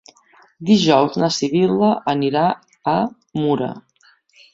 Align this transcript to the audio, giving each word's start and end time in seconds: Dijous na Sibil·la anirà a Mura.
Dijous 0.69 1.17
na 1.23 1.29
Sibil·la 1.35 1.89
anirà 2.13 2.45
a 2.95 2.97
Mura. 3.43 3.69